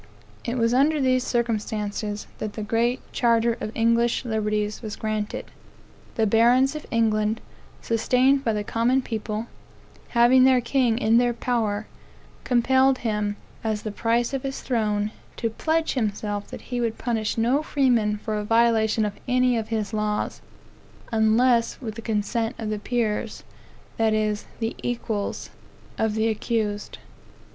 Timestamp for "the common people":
8.53-9.45